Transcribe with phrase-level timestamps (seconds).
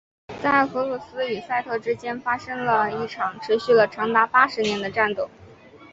[0.41, 5.29] 在荷鲁斯与赛特之间发生了一场持续了长达八十年的战斗。